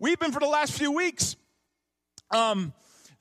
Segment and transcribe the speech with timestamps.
[0.00, 1.34] We've been for the last few weeks
[2.30, 2.72] um,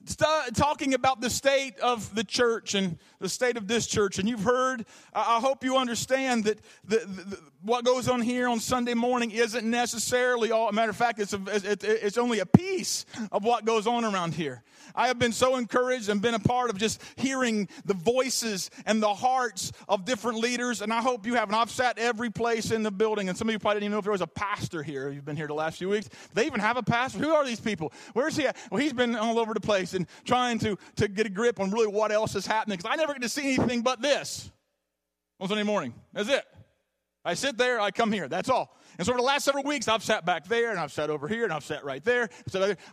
[0.08, 4.20] st- talking about the state of the church and the state of this church.
[4.20, 8.60] And you've heard, I hope you understand that the, the, what goes on here on
[8.60, 12.46] Sunday morning isn't necessarily all, a matter of fact, it's, a, it, it's only a
[12.46, 14.64] piece of what goes on around here.
[14.96, 19.04] I have been so encouraged and been a part of just hearing the voices and
[19.04, 20.82] the hearts of different leaders.
[20.82, 21.50] And I hope you have.
[21.50, 23.30] And I've sat every place in the building.
[23.30, 25.10] And some of you probably didn't even know if there was a pastor here.
[25.10, 26.10] You've been here the last few weeks.
[26.34, 27.20] They even have a pastor.
[27.20, 27.92] Who are these people?
[28.14, 28.58] Where's he at?
[28.72, 31.72] Well, he's been all over the place and trying to, to get a grip on
[31.72, 32.78] really what else is happening.
[32.78, 34.50] Because I never get to see anything but this
[35.40, 35.94] on Sunday morning.
[36.14, 36.46] That's it.
[37.26, 38.30] I sit there, I come here.
[38.30, 38.78] That's all.
[38.98, 41.28] And so, for the last several weeks, I've sat back there, and I've sat over
[41.28, 42.30] here, and I've sat right there.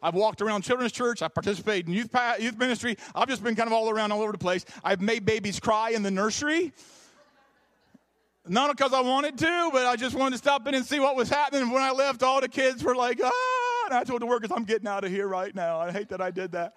[0.02, 1.22] I've walked around children's church.
[1.22, 2.96] I've participated in youth youth ministry.
[3.14, 4.64] I've just been kind of all around, all over the place.
[4.82, 6.72] I've made babies cry in the nursery.
[8.46, 11.16] Not because I wanted to, but I just wanted to stop in and see what
[11.16, 11.62] was happening.
[11.62, 14.50] And When I left, all the kids were like, ah, and I told the workers,
[14.54, 15.78] I'm getting out of here right now.
[15.78, 16.74] I hate that I did that.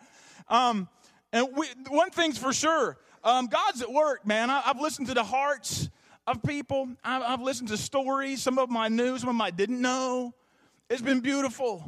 [0.50, 0.88] Um,
[1.34, 4.50] and we, one thing's for sure um, God's at work, man.
[4.50, 5.90] I, have listened to the hearts
[6.26, 6.88] of people.
[7.04, 8.42] I've, I've listened to stories.
[8.42, 10.34] Some of them I knew, some of them I didn't know.
[10.90, 11.84] It's been beautiful.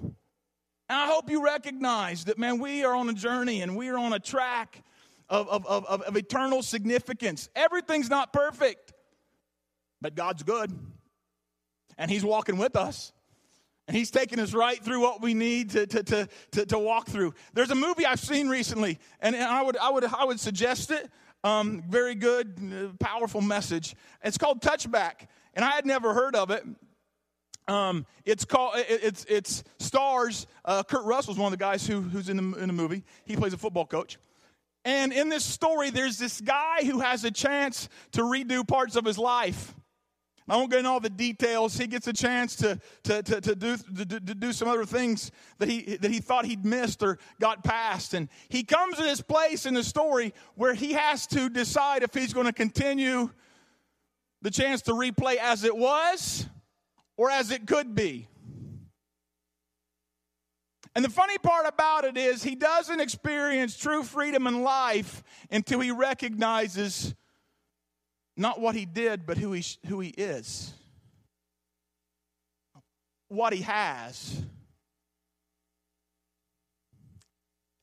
[0.89, 3.97] And I hope you recognize that, man, we are on a journey and we are
[3.97, 4.83] on a track
[5.30, 7.47] of, of, of, of eternal significance.
[7.55, 8.91] Everything's not perfect,
[10.02, 10.77] but God's good.
[11.97, 13.13] And He's walking with us.
[13.89, 17.07] And he's taking us right through what we need to, to, to, to, to walk
[17.07, 17.33] through.
[17.53, 21.09] There's a movie I've seen recently, and I would, I would, I would suggest it.
[21.43, 23.95] Um, very good, uh, powerful message.
[24.23, 26.63] It's called Touchback, and I had never heard of it.
[27.67, 30.45] Um, it's called it, it's it's stars.
[30.63, 33.03] Uh, Kurt Russell's one of the guys who, who's in the, in the movie.
[33.25, 34.19] He plays a football coach.
[34.85, 39.03] And in this story, there's this guy who has a chance to redo parts of
[39.03, 39.73] his life.
[40.50, 41.78] I won't get into all the details.
[41.78, 45.31] He gets a chance to, to, to, to, do, to, to do some other things
[45.59, 48.16] that he, that he thought he'd missed or got past.
[48.16, 52.14] And he comes to this place in the story where he has to decide if
[52.16, 53.30] he's going to continue
[54.42, 56.48] the chance to replay as it was
[57.15, 58.27] or as it could be.
[60.95, 65.80] And the funny part about it is, he doesn't experience true freedom in life until
[65.80, 67.14] he recognizes
[68.39, 70.73] not what he did, but who he, who he is,
[73.27, 74.42] what he has.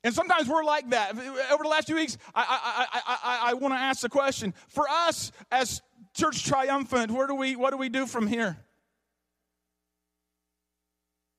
[0.02, 1.16] And sometimes we're like that.
[1.52, 4.54] Over the last few weeks, I, I, I, I, I want to ask the question
[4.68, 5.82] for us as
[6.14, 8.56] Church Triumphant, where do we, what do we do from here?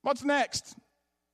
[0.04, 0.76] What's next?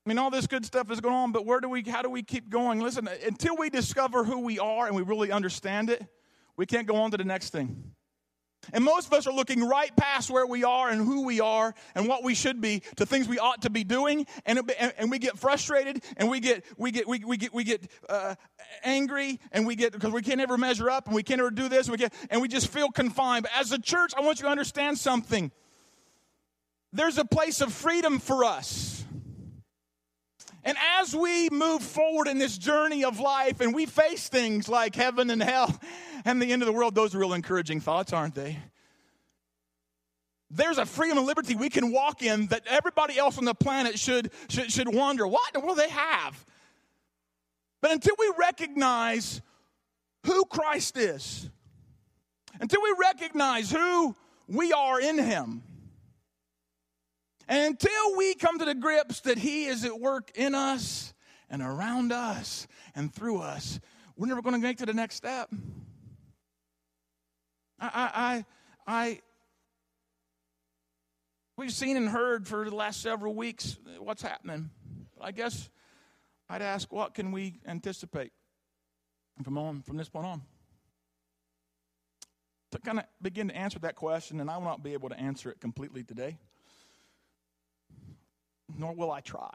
[0.06, 2.10] I mean, all this good stuff is going on, but where do we, how do
[2.10, 2.80] we keep going?
[2.80, 6.06] Listen, until we discover who we are and we really understand it,
[6.58, 7.94] we can't go on to the next thing.
[8.72, 11.74] And most of us are looking right past where we are and who we are
[11.96, 15.20] and what we should be to things we ought to be doing, and, and we
[15.20, 18.36] get frustrated and we get we get we, we get we get uh,
[18.84, 21.68] angry and we get because we can't ever measure up and we can't ever do
[21.68, 23.44] this and we get and we just feel confined.
[23.44, 25.52] But as a church, I want you to understand something.
[26.94, 29.04] There's a place of freedom for us.
[30.64, 34.96] And as we move forward in this journey of life and we face things like
[34.96, 35.78] heaven and hell
[36.26, 38.58] and the end of the world, those are real encouraging thoughts, aren't they?
[40.50, 44.00] There's a freedom and liberty we can walk in that everybody else on the planet
[44.00, 46.46] should, should, should wonder what in the world they have.
[47.82, 49.42] But until we recognize
[50.26, 51.50] who Christ is,
[52.62, 54.16] until we recognize who
[54.48, 55.64] we are in Him,
[57.48, 61.14] and until we come to the grips that He is at work in us
[61.50, 63.80] and around us and through us,
[64.16, 65.50] we're never going to make to the next step.
[67.80, 68.46] I,
[68.88, 69.20] I, I,
[71.58, 74.70] we've seen and heard for the last several weeks what's happening.
[75.20, 75.70] I guess
[76.50, 78.32] I'd ask, what can we anticipate
[79.44, 80.42] from on from this point on?
[82.72, 85.20] To kind of begin to answer that question, and I will not be able to
[85.20, 86.38] answer it completely today
[88.78, 89.52] nor will I try,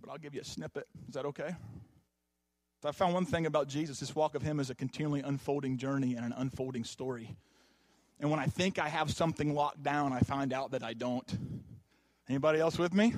[0.00, 0.86] but I'll give you a snippet.
[1.08, 1.54] Is that okay?
[2.82, 5.78] So I found one thing about Jesus this walk of him is a continually unfolding
[5.78, 7.36] journey and an unfolding story.
[8.20, 11.38] And when I think I have something locked down, I find out that I don't.
[12.28, 13.14] Anybody else with me?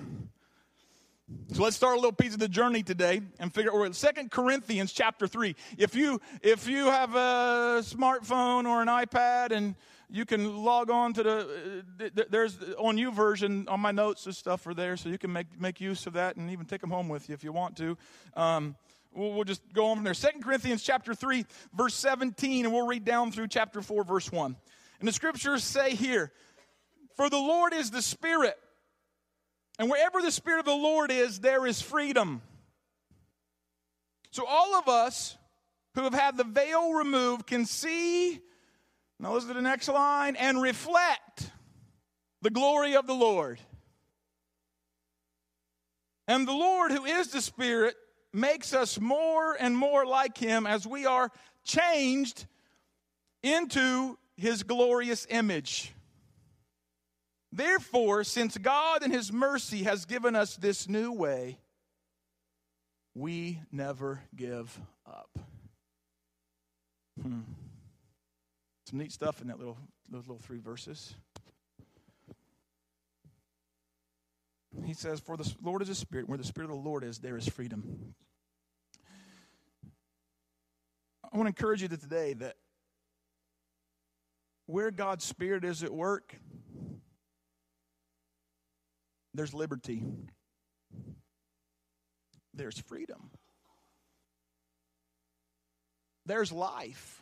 [1.53, 4.93] So let's start a little piece of the journey today and figure out Second Corinthians
[4.93, 5.55] chapter 3.
[5.79, 9.75] If you if you have a smartphone or an iPad and
[10.11, 14.67] you can log on to the uh, there's on YouVersion on my notes and stuff
[14.67, 17.09] are there so you can make make use of that and even take them home
[17.09, 17.97] with you if you want to.
[18.35, 18.77] Um,
[19.13, 20.15] we'll, we'll, just go on from there.
[20.15, 24.57] Second corinthians chapter 3 verse 17 and we'll read down through chapter 4 verse 1
[24.99, 26.33] and the scriptures say here
[27.17, 28.59] for the lord is the spirit
[29.81, 32.43] And wherever the Spirit of the Lord is, there is freedom.
[34.31, 35.39] So all of us
[35.95, 38.41] who have had the veil removed can see,
[39.21, 41.51] now to the next line, and reflect
[42.43, 43.61] the glory of the Lord.
[46.27, 47.97] And the Lord, who is the Spirit,
[48.33, 51.31] makes us more and more like Him as we are
[51.65, 52.47] changed
[53.43, 55.93] into His glorious image.
[57.53, 61.59] Therefore, since God in His mercy has given us this new way,
[63.15, 65.37] we never give up.
[67.21, 67.41] Hmm.
[68.91, 69.79] Some neat stuff in that little
[70.09, 71.15] those little three verses.
[74.85, 76.29] He says, For the Lord is a spirit.
[76.29, 78.17] Where the spirit of the Lord is, there is freedom.
[81.23, 82.57] I want to encourage you today that
[84.67, 86.35] where God's spirit is at work,
[89.35, 90.03] there's liberty,
[92.55, 93.31] there's freedom,
[96.27, 97.20] there's life.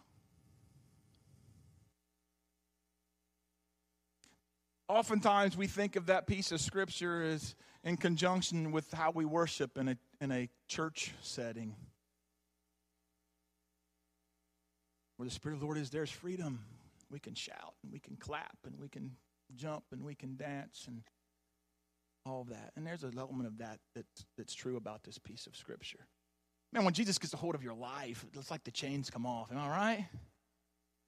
[4.89, 7.55] Oftentimes, we think of that piece of scripture as
[7.85, 11.77] in conjunction with how we worship in a, in a church setting.
[15.19, 16.65] Where the Spirit of the Lord is, there's freedom.
[17.11, 19.13] We can shout and we can clap and we can
[19.57, 21.03] jump and we can dance and
[22.25, 22.73] all of that.
[22.77, 26.07] And there's an element of that that's, that's true about this piece of scripture.
[26.73, 29.51] Man, when Jesus gets a hold of your life, it's like the chains come off.
[29.51, 30.07] Am I right?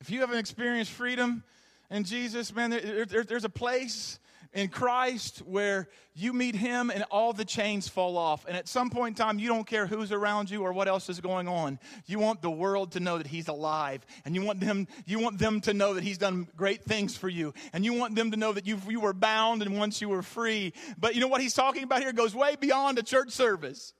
[0.01, 1.45] If you haven't experienced freedom
[1.91, 4.19] in Jesus, man, there, there, there's a place
[4.53, 8.45] in Christ where you meet Him and all the chains fall off.
[8.47, 11.09] And at some point in time, you don't care who's around you or what else
[11.09, 11.79] is going on.
[12.07, 15.39] You want the world to know that He's alive, and you want them, you want
[15.39, 18.37] them to know that He's done great things for you, and you want them to
[18.37, 20.73] know that you, you were bound and once you were free.
[20.99, 23.95] But you know what He's talking about here goes way beyond a church service.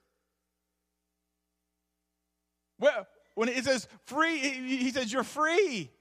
[2.77, 5.91] Well, when it says free, He says you're free.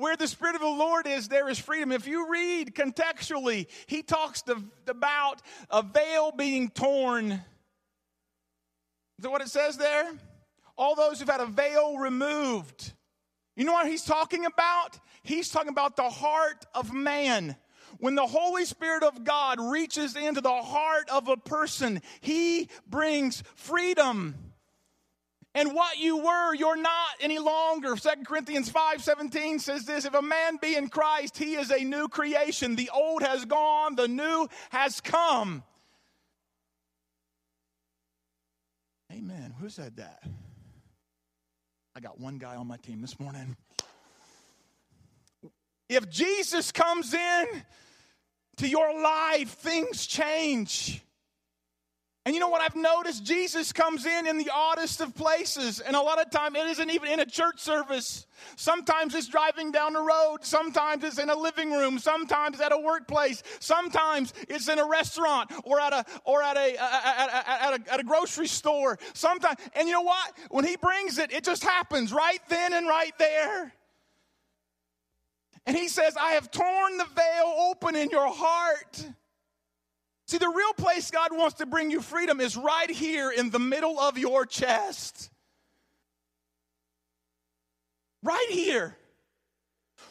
[0.00, 1.92] Where the Spirit of the Lord is, there is freedom.
[1.92, 7.32] If you read contextually, he talks to, about a veil being torn.
[7.32, 7.40] Is
[9.18, 10.10] that what it says there?
[10.78, 12.94] All those who've had a veil removed.
[13.56, 14.98] You know what he's talking about?
[15.22, 17.54] He's talking about the heart of man.
[17.98, 23.42] When the Holy Spirit of God reaches into the heart of a person, he brings
[23.54, 24.49] freedom
[25.54, 27.96] and what you were, you're not any longer.
[27.96, 31.82] Second Corinthians 5 17 says this If a man be in Christ, he is a
[31.82, 32.76] new creation.
[32.76, 35.64] The old has gone, the new has come.
[39.12, 39.54] Amen.
[39.58, 40.22] Who said that?
[41.96, 43.56] I got one guy on my team this morning.
[45.88, 47.46] If Jesus comes in
[48.58, 51.02] to your life, things change.
[52.26, 53.24] And you know what I've noticed?
[53.24, 55.80] Jesus comes in in the oddest of places.
[55.80, 58.26] And a lot of time it isn't even in a church service.
[58.56, 60.38] Sometimes it's driving down the road.
[60.42, 61.98] Sometimes it's in a living room.
[61.98, 63.42] Sometimes at a workplace.
[63.58, 67.92] Sometimes it's in a restaurant or at a, or at a, at a, at a,
[67.94, 68.98] at a grocery store.
[69.14, 70.36] Sometimes, and you know what?
[70.50, 73.72] When he brings it, it just happens right then and right there.
[75.64, 79.06] And he says, I have torn the veil open in your heart.
[80.30, 83.58] See, the real place God wants to bring you freedom is right here in the
[83.58, 85.28] middle of your chest.
[88.22, 88.96] Right here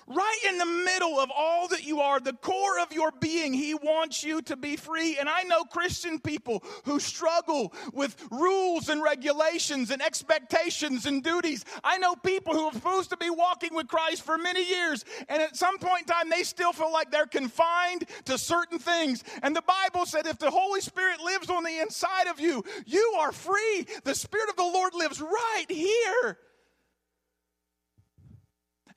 [0.10, 3.76] right in the middle of all that you are, the core of your being, He
[3.76, 5.18] wants you to be free.
[5.18, 11.64] And I know Christian people who struggle with rules and regulations and expectations and duties.
[11.84, 15.42] I know people who are supposed to be walking with Christ for many years, and
[15.42, 19.24] at some point in time, they still feel like they're confined to certain things.
[19.44, 23.16] And the Bible said if the Holy Spirit lives on the inside of you, you
[23.20, 23.86] are free.
[24.04, 26.38] The Spirit of the Lord lives right here.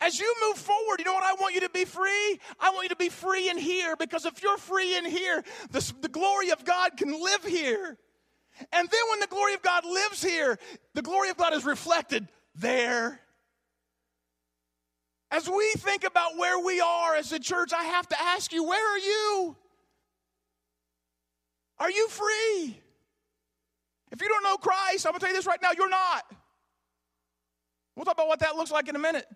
[0.02, 2.40] As you move forward, you know what I want you to be free?
[2.58, 5.92] I want you to be free in here because if you're free in here, the,
[6.00, 7.96] the glory of God can live here.
[8.72, 10.58] And then when the glory of God lives here,
[10.94, 13.20] the glory of God is reflected there.
[15.30, 18.64] As we think about where we are as a church, I have to ask you,
[18.64, 19.56] where are you?
[21.78, 22.76] Are you free?
[24.10, 26.24] If you don't know Christ, I'm to tell you this right now, you're not.
[27.94, 29.26] We'll talk about what that looks like in a minute.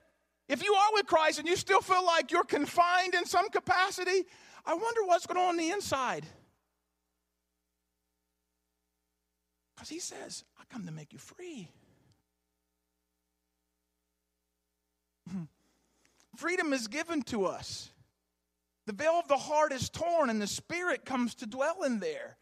[0.49, 4.25] If you are with Christ and you still feel like you're confined in some capacity,
[4.65, 6.25] I wonder what's going on on the inside.
[9.75, 11.69] Because he says, I come to make you free.
[16.37, 17.91] Freedom is given to us.
[18.87, 22.37] The veil of the heart is torn and the spirit comes to dwell in there.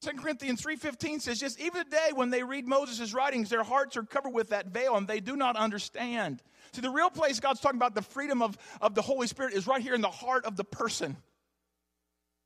[0.00, 4.02] 2 Corinthians 3:15 says, "Just even today when they read Moses' writings, their hearts are
[4.02, 6.42] covered with that veil and they do not understand."
[6.72, 9.66] See, the real place God's talking about the freedom of, of the Holy Spirit is
[9.66, 11.16] right here in the heart of the person.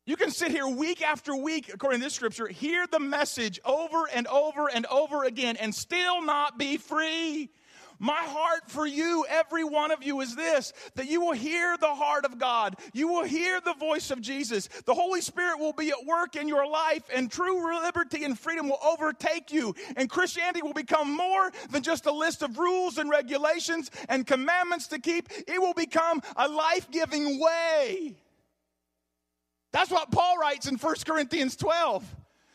[0.07, 4.07] You can sit here week after week, according to this scripture, hear the message over
[4.13, 7.51] and over and over again and still not be free.
[8.05, 11.95] My heart for you, every one of you, is this that you will hear the
[11.95, 12.77] heart of God.
[12.93, 14.69] You will hear the voice of Jesus.
[14.85, 18.69] The Holy Spirit will be at work in your life, and true liberty and freedom
[18.69, 19.75] will overtake you.
[19.97, 24.89] And Christianity will become more than just a list of rules and regulations and commandments
[24.89, 28.17] to keep, it will become a life giving way.
[29.73, 32.05] That's what Paul writes in 1 Corinthians 12.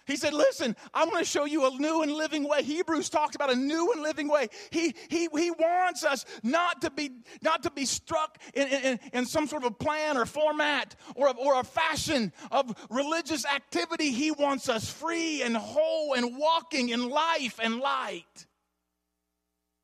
[0.09, 2.63] He said, Listen, I'm going to show you a new and living way.
[2.63, 4.47] Hebrews talks about a new and living way.
[4.71, 7.11] He, he, he wants us not to be,
[7.43, 11.31] not to be struck in, in, in some sort of a plan or format or,
[11.37, 14.09] or a fashion of religious activity.
[14.11, 18.47] He wants us free and whole and walking in life and light.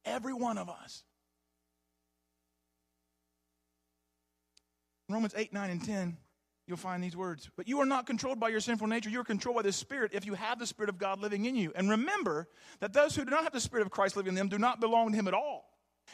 [0.05, 1.03] Every one of us.
[5.07, 6.17] Romans 8, 9, and 10
[6.67, 7.49] you'll find these words.
[7.55, 9.09] But you are not controlled by your sinful nature.
[9.09, 11.55] You are controlled by the Spirit if you have the Spirit of God living in
[11.55, 11.71] you.
[11.75, 12.47] And remember
[12.79, 14.79] that those who do not have the Spirit of Christ living in them do not
[14.79, 15.65] belong to Him at all.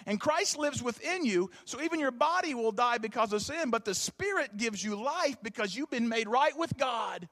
[0.05, 3.85] And Christ lives within you, so even your body will die because of sin, but
[3.85, 7.27] the Spirit gives you life because you've been made right with God.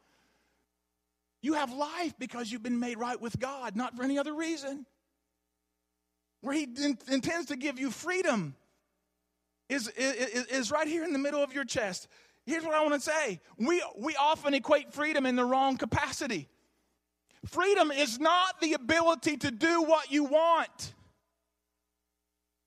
[1.41, 4.85] You have life because you've been made right with God, not for any other reason.
[6.41, 6.67] Where He
[7.09, 8.55] intends to give you freedom
[9.69, 12.07] is, is, is right here in the middle of your chest.
[12.49, 16.49] Here's what I want to say we, we often equate freedom in the wrong capacity.
[17.45, 20.93] Freedom is not the ability to do what you want,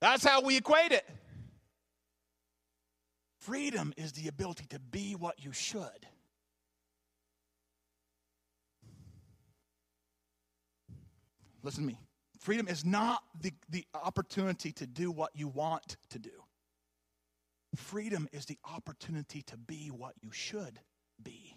[0.01, 1.05] that's how we equate it.
[3.41, 6.07] Freedom is the ability to be what you should.
[11.65, 11.99] Listen to me.
[12.39, 16.31] Freedom is not the, the opportunity to do what you want to do.
[17.75, 20.79] Freedom is the opportunity to be what you should
[21.23, 21.57] be.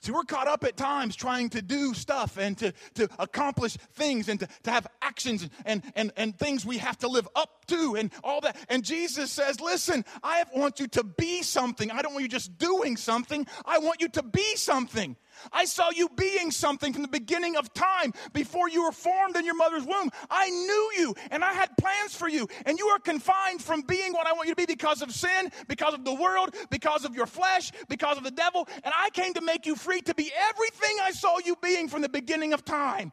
[0.00, 4.28] See, we're caught up at times trying to do stuff and to, to accomplish things
[4.28, 7.96] and to, to have actions and, and, and things we have to live up to
[7.96, 8.56] and all that.
[8.68, 11.90] And Jesus says, Listen, I want you to be something.
[11.90, 15.16] I don't want you just doing something, I want you to be something.
[15.52, 18.12] I saw you being something from the beginning of time.
[18.32, 22.14] Before you were formed in your mother's womb, I knew you and I had plans
[22.14, 22.48] for you.
[22.66, 25.50] And you are confined from being what I want you to be because of sin,
[25.66, 28.68] because of the world, because of your flesh, because of the devil.
[28.84, 32.02] And I came to make you free to be everything I saw you being from
[32.02, 33.12] the beginning of time.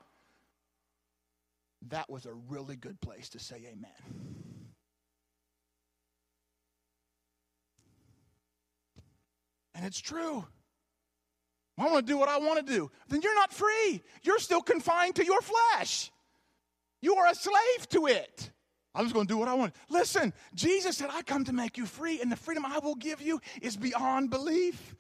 [1.90, 3.92] That was a really good place to say amen.
[9.76, 10.46] And it's true.
[11.78, 12.90] I want to do what I want to do.
[13.10, 14.02] Then you're not free.
[14.24, 16.12] You're still confined to your flesh.
[17.02, 18.52] You are a slave to it.
[18.94, 19.76] I'm just going to do what I want.
[19.90, 23.22] Listen, Jesus said, I come to make you free, and the freedom I will give
[23.22, 24.96] you is beyond belief.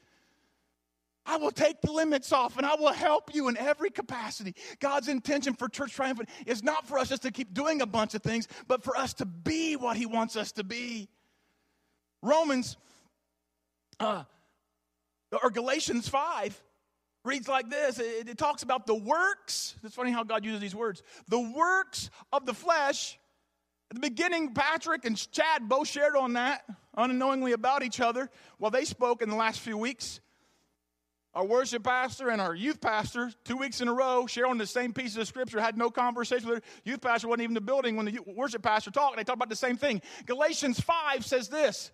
[1.25, 4.53] I will take the limits off and I will help you in every capacity.
[4.79, 8.13] God's intention for Church Triumphant is not for us just to keep doing a bunch
[8.13, 11.10] of things, but for us to be what He wants us to be.
[12.22, 12.77] Romans
[14.00, 14.24] uh,
[15.41, 16.62] or Galatians 5
[17.25, 19.75] reads like this it, it, talks about the works.
[19.84, 21.03] It's funny how God uses these words.
[21.27, 23.20] The works of the flesh.
[23.91, 26.63] At the beginning, Patrick and Chad both shared on that
[26.98, 30.20] unknowingly about each other while they spoke in the last few weeks.
[31.36, 34.94] Our worship pastor and our youth pastor, two weeks in a row, sharing the same
[34.94, 37.98] pieces of scripture, had no conversation with their youth pastor, wasn't even in the building
[37.98, 39.17] when the worship pastor talked.
[39.17, 40.01] They talked about the same thing.
[40.25, 41.91] Galatians 5 says this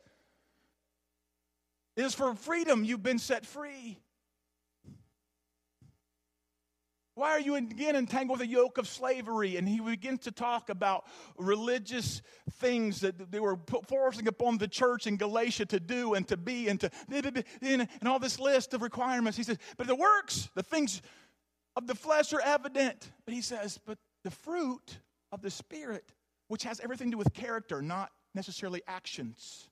[1.97, 3.97] It is for freedom you've been set free.
[7.21, 9.57] Why are you again entangled with the yoke of slavery?
[9.57, 11.05] And he begins to talk about
[11.37, 12.23] religious
[12.53, 16.67] things that they were forcing upon the church in Galatia to do and to be
[16.67, 16.89] and to
[17.61, 19.37] and all this list of requirements.
[19.37, 21.03] He says, but the works, the things
[21.75, 23.11] of the flesh are evident.
[23.25, 24.97] But he says, but the fruit
[25.31, 26.15] of the Spirit,
[26.47, 29.69] which has everything to do with character, not necessarily actions.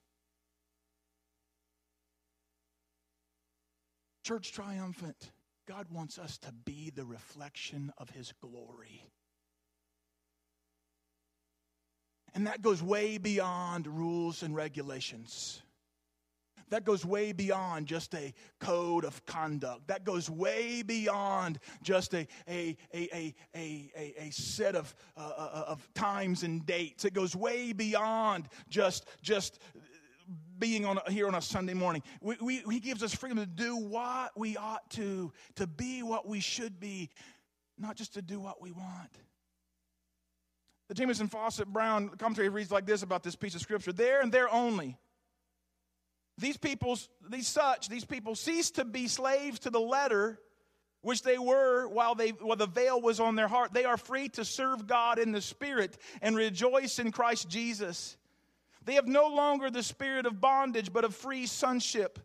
[4.22, 5.32] Church triumphant
[5.70, 9.04] God wants us to be the reflection of His glory.
[12.34, 15.62] And that goes way beyond rules and regulations.
[16.70, 19.86] that goes way beyond just a code of conduct.
[19.88, 25.64] That goes way beyond just a, a, a, a, a, a, set of, uh, uh,
[25.68, 27.04] of times and dates.
[27.04, 29.60] It goes way beyond just, just
[30.58, 32.02] being on here on a Sunday morning.
[32.20, 36.28] We, we, he gives us freedom to do what we ought to, to be what
[36.28, 37.10] we should be,
[37.78, 39.18] not just to do what we want.
[40.88, 44.32] The Jamieson Fausset Brown commentary reads like this about this piece of scripture there and
[44.32, 44.98] there only.
[46.36, 50.40] These people's, these such, these people ceased to be slaves to the letter,
[51.02, 53.72] which they were while, they, while the veil was on their heart.
[53.72, 58.16] They are free to serve God in the Spirit and rejoice in Christ Jesus.
[58.84, 62.18] They have no longer the spirit of bondage, but of free sonship.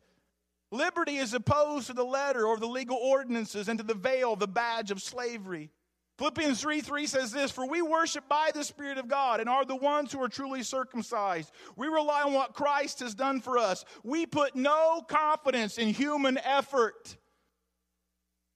[0.71, 4.47] Liberty is opposed to the letter or the legal ordinances and to the veil, the
[4.47, 5.69] badge of slavery.
[6.17, 9.65] Philippians 3 3 says this For we worship by the Spirit of God and are
[9.65, 11.51] the ones who are truly circumcised.
[11.75, 13.83] We rely on what Christ has done for us.
[14.03, 17.17] We put no confidence in human effort.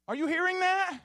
[0.08, 1.00] Are you hearing that?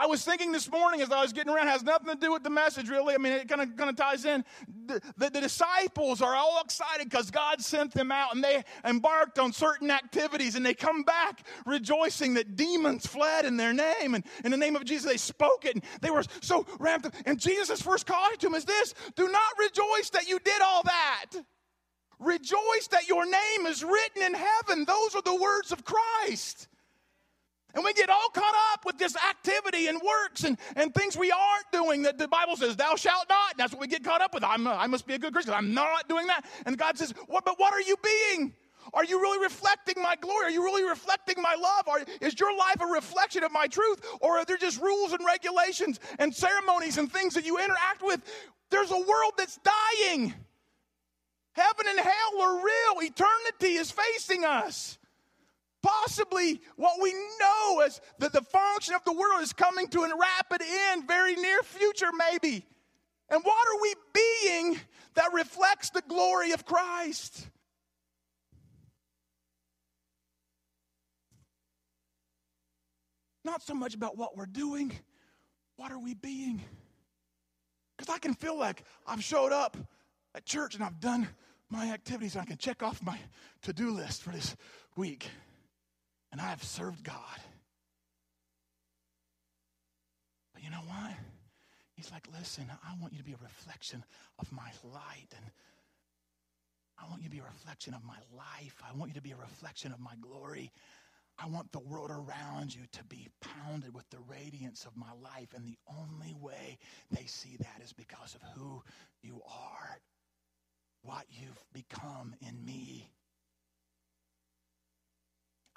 [0.00, 2.44] I was thinking this morning as I was getting around, has nothing to do with
[2.44, 3.14] the message really.
[3.14, 4.44] I mean, it kind of kind of ties in.
[4.86, 9.40] The, the, the disciples are all excited because God sent them out and they embarked
[9.40, 14.14] on certain activities and they come back rejoicing that demons fled in their name.
[14.14, 17.14] And in the name of Jesus, they spoke it and they were so ramped up.
[17.26, 20.84] And Jesus' first call to them is this do not rejoice that you did all
[20.84, 21.26] that.
[22.20, 24.84] Rejoice that your name is written in heaven.
[24.84, 26.68] Those are the words of Christ.
[27.78, 31.30] And we get all caught up with this activity and works and, and things we
[31.30, 33.52] aren't doing that the Bible says, thou shalt not.
[33.52, 34.42] And that's what we get caught up with.
[34.42, 35.54] I'm, I must be a good Christian.
[35.54, 36.44] I'm not doing that.
[36.66, 38.52] And God says, what, but what are you being?
[38.94, 40.46] Are you really reflecting my glory?
[40.46, 41.86] Are you really reflecting my love?
[41.86, 44.04] Are, is your life a reflection of my truth?
[44.22, 48.20] Or are there just rules and regulations and ceremonies and things that you interact with?
[48.70, 50.34] There's a world that's dying.
[51.52, 53.08] Heaven and hell are real.
[53.08, 54.97] Eternity is facing us
[55.88, 60.10] possibly what we know as that the function of the world is coming to a
[60.16, 62.64] rapid end, very near future, maybe.
[63.30, 64.80] And what are we being
[65.14, 67.48] that reflects the glory of Christ?
[73.44, 74.92] Not so much about what we're doing,
[75.76, 76.60] what are we being?
[77.96, 79.76] Because I can feel like I've showed up
[80.34, 81.28] at church and I've done
[81.70, 82.34] my activities.
[82.34, 83.18] And I can check off my
[83.62, 84.54] to do list for this
[84.96, 85.28] week
[86.32, 87.40] and I have served God.
[90.54, 91.12] But you know what?
[91.94, 94.04] He's like, listen, I want you to be a reflection
[94.38, 95.28] of my light.
[95.36, 95.44] And
[96.98, 98.74] I want you to be a reflection of my life.
[98.88, 100.70] I want you to be a reflection of my glory.
[101.38, 105.48] I want the world around you to be pounded with the radiance of my life.
[105.54, 106.78] And the only way
[107.10, 108.82] they see that is because of who
[109.22, 109.98] you are,
[111.02, 113.08] what you've become in me.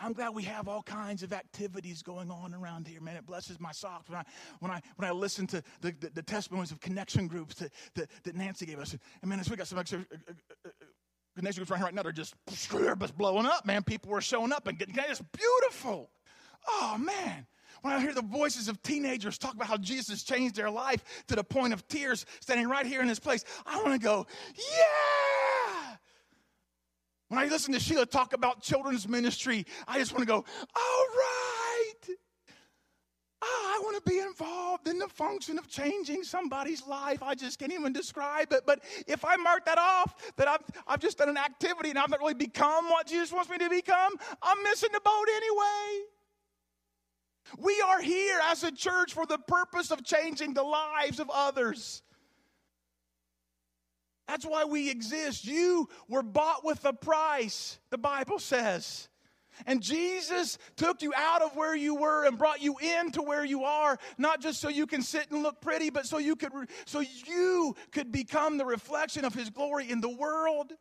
[0.02, 3.16] I'm glad we have all kinds of activities going on around here, man.
[3.16, 4.24] It blesses my socks when I
[4.60, 8.10] when I when I listen to the, the, the testimonies of connection groups that, that,
[8.24, 8.96] that Nancy gave us.
[9.22, 10.34] And man, we got some extra, uh, uh,
[10.66, 10.70] uh,
[11.36, 12.04] connection groups right here right now.
[12.04, 13.84] They're just just blowing up, man.
[13.84, 16.10] People are showing up and getting it's beautiful.
[16.68, 17.46] Oh man.
[17.82, 21.36] When I hear the voices of teenagers talk about how Jesus changed their life to
[21.36, 25.31] the point of tears, standing right here in this place, I want to go, yeah.
[27.32, 31.06] When I listen to Sheila talk about children's ministry, I just want to go, all
[31.16, 32.18] right.
[33.42, 37.24] Oh, I want to be involved in the function of changing somebody's life.
[37.24, 38.64] I just can't even describe it.
[38.66, 42.10] But if I mark that off, that I've, I've just done an activity and I've
[42.10, 46.04] not really become what Jesus wants me to become, I'm missing the boat anyway.
[47.60, 52.04] We are here as a church for the purpose of changing the lives of others.
[54.32, 55.44] That's why we exist.
[55.44, 59.10] You were bought with a price, the Bible says.
[59.66, 63.66] And Jesus took you out of where you were and brought you into where you
[63.66, 66.54] are, not just so you can sit and look pretty, but so you could
[66.86, 70.72] so you could become the reflection of his glory in the world.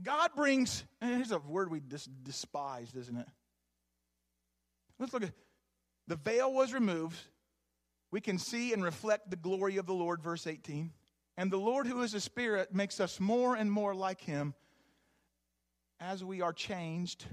[0.00, 3.26] God brings, here's a word we dis- despised, isn't it?
[5.00, 5.32] Let's look at
[6.06, 7.16] the veil was removed
[8.10, 10.92] we can see and reflect the glory of the Lord, verse 18.
[11.36, 14.54] And the Lord, who is a spirit, makes us more and more like him
[16.00, 17.24] as we are changed.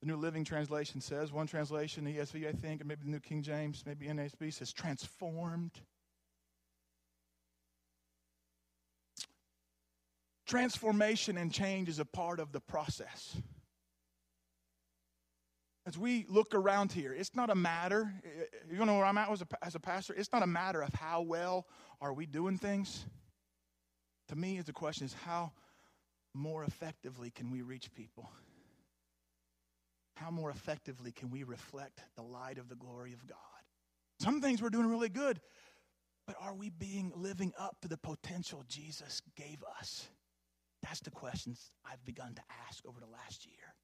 [0.00, 3.20] The New Living Translation says, one translation, the ESV, I think, and maybe the New
[3.20, 5.72] King James, maybe NASB, says transformed.
[10.46, 13.36] Transformation and change is a part of the process.
[15.86, 18.12] As we look around here, it's not a matter,
[18.70, 20.14] you know where I'm at as a, as a pastor?
[20.14, 21.66] It's not a matter of how well
[22.00, 23.04] are we doing things.
[24.28, 25.52] To me, the question is how
[26.32, 28.30] more effectively can we reach people?
[30.16, 33.38] How more effectively can we reflect the light of the glory of God?
[34.20, 35.40] Some things we're doing really good,
[36.26, 40.08] but are we being living up to the potential Jesus gave us?
[40.82, 43.74] That's the questions I've begun to ask over the last year.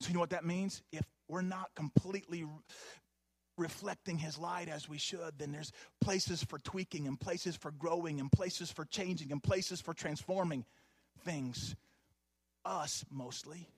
[0.00, 0.82] So, you know what that means?
[0.92, 2.46] If we're not completely
[3.56, 8.20] reflecting his light as we should, then there's places for tweaking and places for growing
[8.20, 10.64] and places for changing and places for transforming
[11.24, 11.74] things.
[12.64, 13.68] Us mostly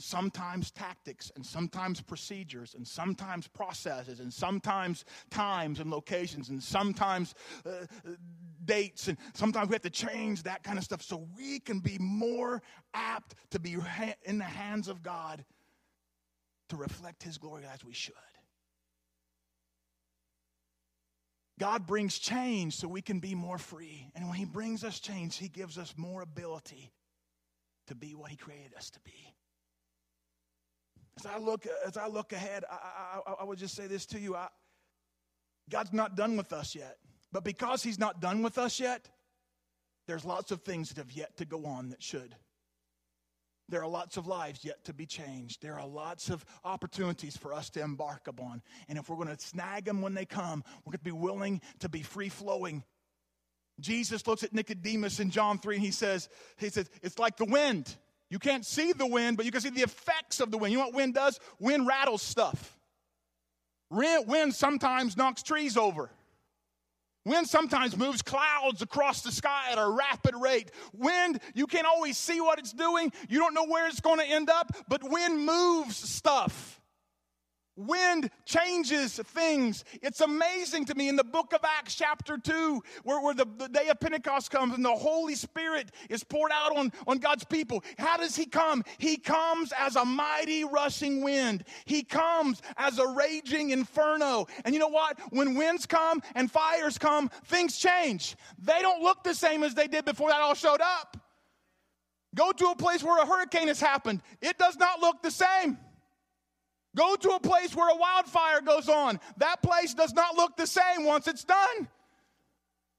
[0.00, 7.34] sometimes tactics and sometimes procedures and sometimes processes and sometimes times and locations and sometimes
[7.64, 7.86] uh,
[8.66, 11.96] dates and sometimes we have to change that kind of stuff so we can be
[11.98, 13.76] more apt to be
[14.24, 15.44] in the hands of God
[16.68, 18.14] to reflect his glory as we should.
[21.58, 24.10] God brings change so we can be more free.
[24.14, 26.92] And when he brings us change, he gives us more ability
[27.86, 29.34] to be what he created us to be.
[31.18, 34.18] As I look, as I look ahead, I, I, I would just say this to
[34.18, 34.34] you.
[34.34, 34.48] I,
[35.70, 36.96] God's not done with us yet.
[37.34, 39.10] But because He's not done with us yet,
[40.06, 42.34] there's lots of things that have yet to go on that should.
[43.68, 45.60] There are lots of lives yet to be changed.
[45.60, 48.62] There are lots of opportunities for us to embark upon.
[48.88, 51.60] And if we're going to snag them when they come, we're going to be willing
[51.80, 52.84] to be free flowing.
[53.80, 57.46] Jesus looks at Nicodemus in John 3 and he says, he says, it's like the
[57.46, 57.96] wind.
[58.30, 60.72] You can't see the wind, but you can see the effects of the wind.
[60.72, 61.40] You know what wind does?
[61.58, 62.78] Wind rattles stuff.
[63.90, 66.10] Wind sometimes knocks trees over.
[67.24, 70.70] Wind sometimes moves clouds across the sky at a rapid rate.
[70.92, 73.12] Wind, you can't always see what it's doing.
[73.28, 76.80] You don't know where it's going to end up, but wind moves stuff.
[77.76, 79.84] Wind changes things.
[80.00, 83.68] It's amazing to me in the book of Acts, chapter 2, where, where the, the,
[83.68, 87.82] day of Pentecost comes and the Holy Spirit is poured out on, on God's people.
[87.98, 88.84] How does He come?
[88.98, 94.46] He comes as a mighty rushing wind, He comes as a raging inferno.
[94.64, 95.18] And you know what?
[95.30, 98.36] When winds come and fires come, things change.
[98.56, 101.16] They don't look the same as they did before that all showed up.
[102.36, 105.78] Go to a place where a hurricane has happened, it does not look the same.
[106.96, 109.18] Go to a place where a wildfire goes on.
[109.38, 111.88] That place does not look the same once it's done.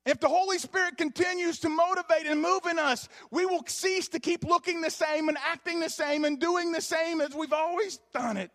[0.06, 4.20] If the Holy Spirit continues to motivate and move in us, we will cease to
[4.20, 8.00] keep looking the same and acting the same and doing the same as we've always
[8.14, 8.52] done it.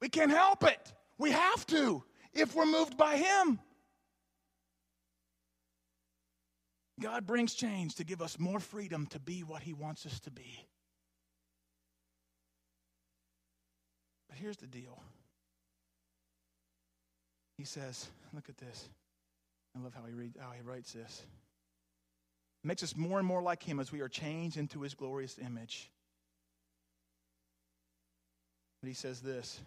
[0.00, 0.92] We can't help it.
[1.18, 3.58] We have to if we're moved by Him.
[7.00, 10.30] God brings change to give us more freedom to be what He wants us to
[10.30, 10.68] be.
[14.44, 15.00] Here's the deal.
[17.56, 18.90] He says, look at this.
[19.74, 21.22] I love how he reads how he writes this.
[22.62, 25.90] Makes us more and more like him as we are changed into his glorious image.
[28.82, 29.58] But he says this.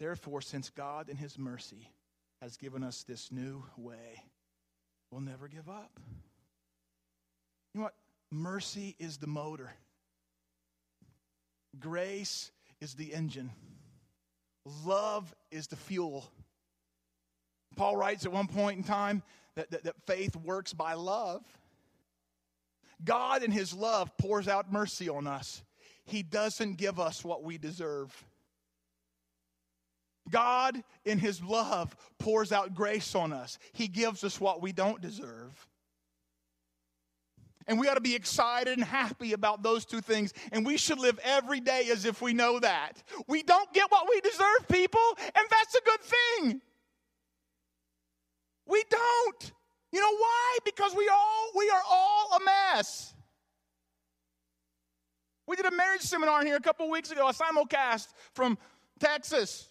[0.00, 1.88] Therefore, since God in his mercy
[2.42, 4.24] has given us this new way,
[5.12, 5.92] we'll never give up.
[7.72, 7.94] You know what?
[8.32, 9.70] Mercy is the motor.
[11.78, 13.50] Grace is the engine,
[14.84, 16.30] love is the fuel.
[17.76, 19.22] Paul writes at one point in time
[19.54, 21.42] that, that, that faith works by love.
[23.04, 25.62] God, in His love, pours out mercy on us.
[26.04, 28.12] He doesn't give us what we deserve.
[30.30, 33.58] God, in His love, pours out grace on us.
[33.72, 35.66] He gives us what we don't deserve.
[37.70, 40.34] And we ought to be excited and happy about those two things.
[40.50, 43.00] And we should live every day as if we know that.
[43.28, 46.60] We don't get what we deserve, people, and that's a good thing.
[48.66, 49.52] We don't.
[49.92, 50.58] You know why?
[50.64, 53.14] Because we all we are all a mess.
[55.46, 58.58] We did a marriage seminar here a couple weeks ago, a simulcast from
[58.98, 59.68] Texas.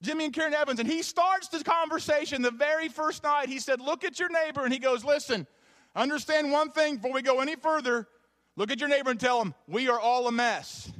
[0.00, 3.48] Jimmy and Karen Evans, and he starts the conversation the very first night.
[3.48, 5.46] He said, Look at your neighbor, and he goes, Listen,
[5.94, 8.08] Understand one thing before we go any further.
[8.56, 10.90] Look at your neighbor and tell him, We are all a mess.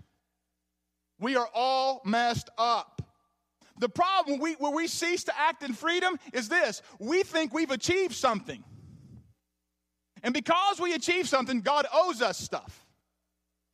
[1.19, 3.01] We are all messed up.
[3.79, 7.71] The problem we, where we cease to act in freedom is this we think we've
[7.71, 8.63] achieved something.
[10.23, 12.87] And because we achieve something, God owes us stuff.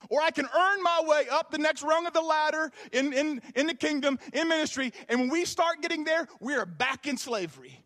[0.08, 3.42] Or I can earn my way up the next rung of the ladder in, in,
[3.54, 4.92] in the kingdom, in ministry.
[5.08, 7.84] And when we start getting there, we are back in slavery.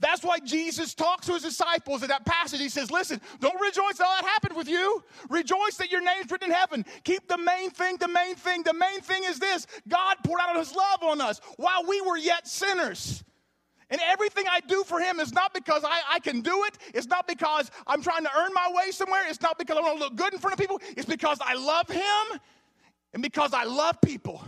[0.00, 2.60] That's why Jesus talks to his disciples in that passage.
[2.60, 5.02] He says, Listen, don't rejoice that all that happened with you.
[5.28, 6.84] Rejoice that your name's written in heaven.
[7.04, 8.62] Keep the main thing, the main thing.
[8.62, 12.16] The main thing is this God poured out his love on us while we were
[12.16, 13.22] yet sinners.
[13.90, 16.78] And everything I do for him is not because I, I can do it.
[16.94, 19.22] It's not because I'm trying to earn my way somewhere.
[19.28, 20.80] It's not because I want to look good in front of people.
[20.96, 22.40] It's because I love him
[23.12, 24.42] and because I love people.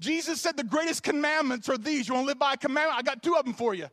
[0.00, 2.08] Jesus said the greatest commandments are these.
[2.08, 2.98] You want to live by a commandment?
[2.98, 3.86] I got two of them for you.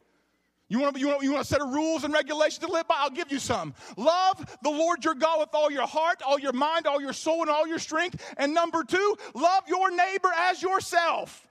[0.72, 2.96] You want, you, want, you want a set of rules and regulations to live by?
[3.00, 3.74] I'll give you some.
[3.98, 7.42] Love the Lord your God with all your heart, all your mind, all your soul,
[7.42, 8.24] and all your strength.
[8.38, 11.46] And number two, love your neighbor as yourself.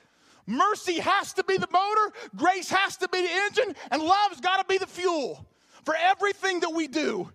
[0.46, 4.56] Mercy has to be the motor, grace has to be the engine, and love's got
[4.56, 5.46] to be the fuel
[5.84, 7.30] for everything that we do.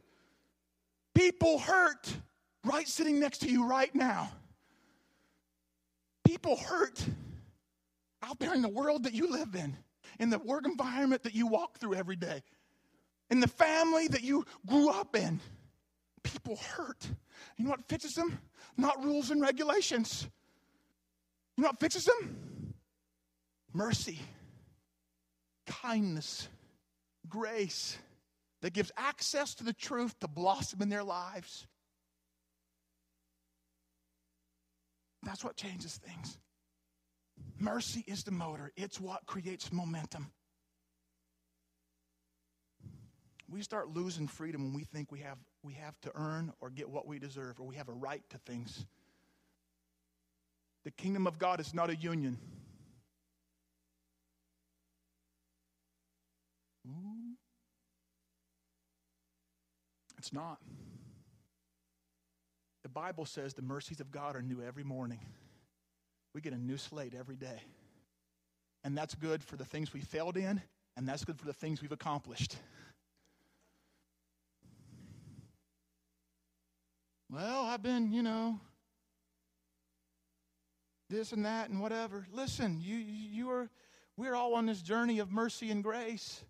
[1.14, 2.12] People hurt
[2.64, 4.32] right sitting next to you right now.
[6.24, 7.06] People hurt
[8.24, 9.78] out there in the world that you live in,
[10.20, 12.42] in the work environment that you walk through every day,
[13.30, 15.40] in the family that you grew up in.
[16.24, 17.08] People hurt.
[17.58, 18.40] You know what fixes them?
[18.78, 20.28] Not rules and regulations.
[21.56, 22.74] You know what fixes them?
[23.74, 24.20] Mercy,
[25.68, 26.48] kindness,
[27.30, 27.98] grace
[28.62, 31.68] that gives access to the truth to blossom in their lives.
[35.24, 36.38] That's what changes things.
[37.60, 40.32] Mercy is the motor, it's what creates momentum.
[43.50, 46.90] We start losing freedom when we think we have, we have to earn or get
[46.90, 48.86] what we deserve or we have a right to things.
[50.84, 52.38] The kingdom of God is not a union.
[60.26, 60.58] It's not.
[62.82, 65.20] The Bible says the mercies of God are new every morning.
[66.36, 67.62] We get a new slate every day.
[68.84, 70.62] And that's good for the things we failed in,
[70.98, 72.58] and that's good for the things we've accomplished.
[77.32, 78.60] Well, I've been, you know,
[81.10, 82.28] this and that and whatever.
[82.34, 83.70] Listen, you you are
[84.18, 86.44] we're all on this journey of mercy and grace.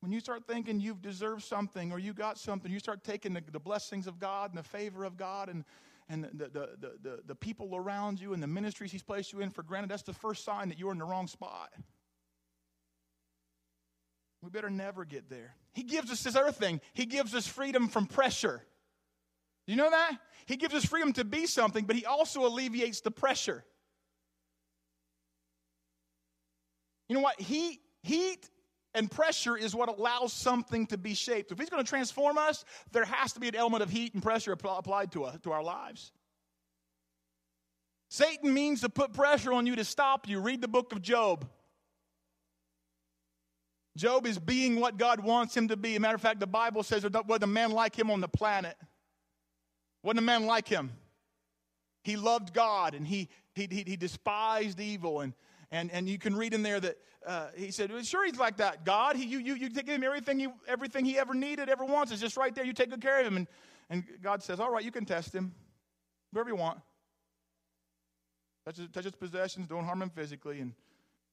[0.00, 3.42] When you start thinking you've deserved something or you got something, you start taking the,
[3.50, 5.64] the blessings of God and the favor of God and,
[6.08, 6.68] and the, the,
[7.02, 10.02] the, the, people around you and the ministries He's placed you in for granted, that's
[10.02, 11.70] the first sign that you're in the wrong spot.
[14.42, 15.54] We better never get there.
[15.72, 16.82] He gives us this other thing.
[16.92, 18.62] He gives us freedom from pressure.
[19.66, 20.18] Do you know that?
[20.44, 23.64] He gives us freedom to be something, but he also alleviates the pressure.
[27.08, 27.40] You know what?
[27.40, 28.48] Heat, heat
[28.94, 31.50] and pressure is what allows something to be shaped.
[31.50, 34.22] If he's going to transform us, there has to be an element of heat and
[34.22, 36.12] pressure applied to, us, to our lives.
[38.08, 40.40] Satan means to put pressure on you to stop you.
[40.40, 41.48] Read the book of Job.
[43.96, 45.92] Job is being what God wants him to be.
[45.92, 48.20] As a matter of fact, the Bible says there wasn't a man like him on
[48.20, 48.76] the planet.
[50.02, 50.92] Wasn't a man like him.
[52.02, 55.20] He loved God and he, he, he, he despised evil.
[55.20, 55.32] And,
[55.74, 58.58] and, and you can read in there that uh, he said, well, sure, he's like
[58.58, 58.84] that.
[58.84, 62.12] God, he, you, you, you give him everything he, everything he ever needed, ever wants.
[62.12, 62.64] It's just right there.
[62.64, 63.36] You take good care of him.
[63.36, 63.48] And,
[63.90, 65.52] and God says, all right, you can test him.
[66.30, 66.78] wherever you want.
[68.64, 69.66] Touch his, touch his possessions.
[69.66, 70.60] Don't harm him physically.
[70.60, 70.74] And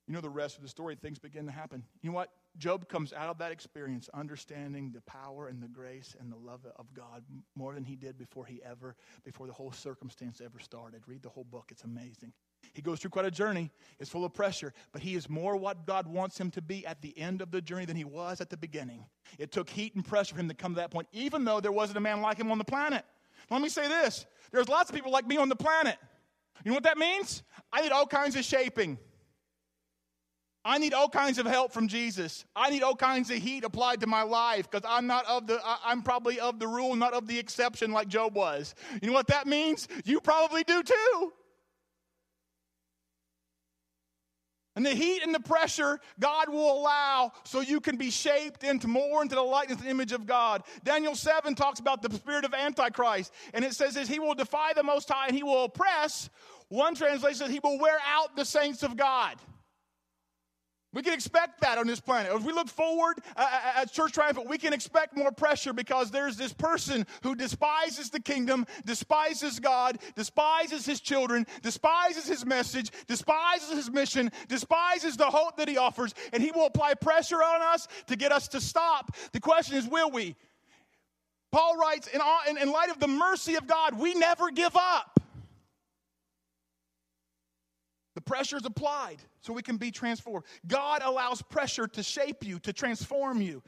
[0.07, 0.95] you know the rest of the story.
[0.95, 1.83] Things begin to happen.
[2.01, 2.29] You know what?
[2.57, 6.65] Job comes out of that experience understanding the power and the grace and the love
[6.77, 7.23] of God
[7.55, 11.03] more than he did before he ever, before the whole circumstance ever started.
[11.05, 11.65] Read the whole book.
[11.69, 12.33] It's amazing.
[12.73, 13.71] He goes through quite a journey.
[13.99, 17.01] It's full of pressure, but he is more what God wants him to be at
[17.01, 19.05] the end of the journey than he was at the beginning.
[19.37, 21.71] It took heat and pressure for him to come to that point, even though there
[21.71, 23.05] wasn't a man like him on the planet.
[23.49, 25.97] Let me say this there's lots of people like me on the planet.
[26.63, 27.43] You know what that means?
[27.73, 28.97] I need all kinds of shaping.
[30.63, 32.45] I need all kinds of help from Jesus.
[32.55, 35.59] I need all kinds of heat applied to my life because I'm not of the
[35.83, 38.75] I'm probably of the rule, not of the exception like Job was.
[39.01, 39.87] You know what that means?
[40.05, 41.33] You probably do too.
[44.75, 48.87] And the heat and the pressure God will allow so you can be shaped into
[48.87, 50.63] more into the likeness and image of God.
[50.83, 53.33] Daniel 7 talks about the spirit of Antichrist.
[53.53, 56.29] And it says that he will defy the Most High and he will oppress.
[56.69, 59.35] One translation says he will wear out the saints of God.
[60.93, 62.33] We can expect that on this planet.
[62.33, 65.71] As we look forward uh, uh, uh, at Church Triumphant, we can expect more pressure
[65.71, 72.45] because there's this person who despises the kingdom, despises God, despises his children, despises his
[72.45, 77.41] message, despises his mission, despises the hope that he offers, and he will apply pressure
[77.41, 79.15] on us to get us to stop.
[79.31, 80.35] The question is, will we?
[81.53, 85.10] Paul writes, in, in, in light of the mercy of God, we never give up.
[88.15, 90.45] The pressure is applied so we can be transformed.
[90.67, 93.63] God allows pressure to shape you, to transform you.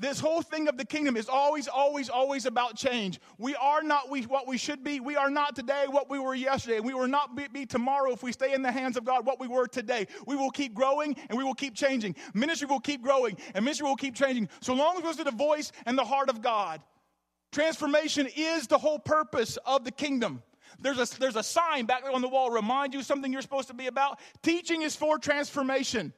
[0.00, 3.18] This whole thing of the kingdom is always, always, always about change.
[3.36, 5.00] We are not we, what we should be.
[5.00, 6.78] We are not today what we were yesterday.
[6.78, 9.40] We will not be, be, tomorrow if we stay in the hands of God what
[9.40, 10.06] we were today.
[10.24, 12.14] We will keep growing and we will keep changing.
[12.32, 15.32] Ministry will keep growing and ministry will keep changing so long as we listen the
[15.32, 16.80] voice and the heart of God.
[17.50, 20.42] Transformation is the whole purpose of the kingdom.
[20.80, 23.74] There's a, there's a sign back on the wall remind you something you're supposed to
[23.74, 24.20] be about.
[24.42, 26.12] Teaching is for transformation.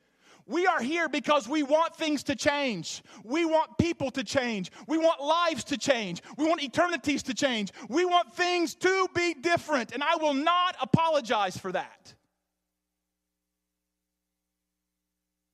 [0.47, 3.03] We are here because we want things to change.
[3.25, 4.73] We want people to change.
[4.89, 6.23] We want lives to change.
[6.37, 7.73] We want eternities to change.
[7.89, 12.15] We want things to be different, and I will not apologize for that.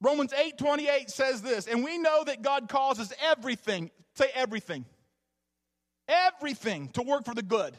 [0.01, 4.85] Romans 8 28 says this, and we know that God causes everything, say everything,
[6.09, 7.77] everything to work for the good.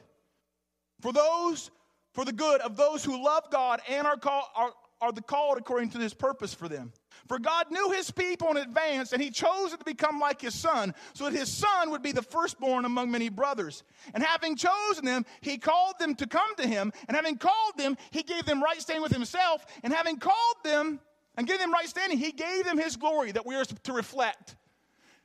[1.02, 1.72] For those,
[2.14, 5.58] for the good of those who love God and are, call, are, are the called
[5.58, 6.92] according to his purpose for them.
[7.28, 10.56] For God knew his people in advance, and he chose it to become like his
[10.56, 13.84] son, so that his son would be the firstborn among many brothers.
[14.14, 16.94] And having chosen them, he called them to come to him.
[17.08, 19.66] And having called them, he gave them right standing with himself.
[19.84, 21.00] And having called them
[21.36, 24.56] and given them right standing, he gave them his glory that we are to reflect.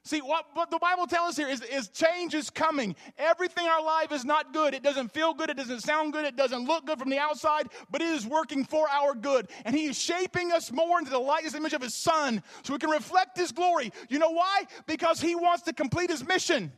[0.04, 2.96] See, what, what the Bible tells us here is, is change is coming.
[3.18, 4.74] Everything in our life is not good.
[4.74, 5.48] It doesn't feel good.
[5.48, 6.24] It doesn't sound good.
[6.24, 9.48] It doesn't look good from the outside, but it is working for our good.
[9.64, 12.80] And He is shaping us more into the likeness image of His Son so we
[12.80, 13.92] can reflect His glory.
[14.08, 14.64] You know why?
[14.86, 16.72] Because He wants to complete His mission.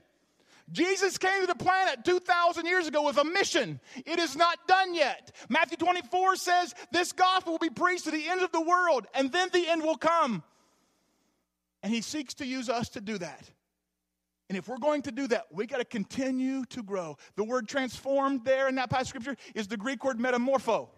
[0.70, 3.80] Jesus came to the planet 2,000 years ago with a mission.
[4.04, 5.32] It is not done yet.
[5.48, 9.32] Matthew 24 says this gospel will be preached to the ends of the world, and
[9.32, 10.42] then the end will come.
[11.84, 13.50] And He seeks to use us to do that.
[14.48, 17.18] And if we're going to do that, we got to continue to grow.
[17.36, 20.88] The word transformed there in that passage of scripture is the Greek word metamorpho.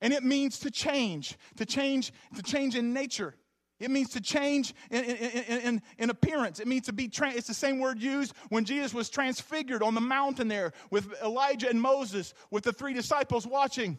[0.00, 3.34] And it means to change, to change, to change in nature.
[3.78, 6.60] It means to change in, in, in, in appearance.
[6.60, 9.94] It means to be, tra- it's the same word used when Jesus was transfigured on
[9.94, 13.98] the mountain there with Elijah and Moses, with the three disciples watching.